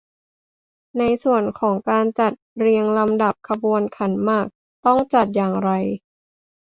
[0.97, 4.47] ในส่วนของการจัดเรียงลำดับขบวนขันหมาก
[4.85, 5.69] ต้องจัดอย่างไร